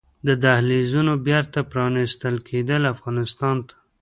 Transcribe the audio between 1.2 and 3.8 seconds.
بېرته پرانيستل کیدل افغانستان ته